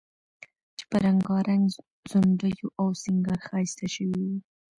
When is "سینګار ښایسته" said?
3.01-3.87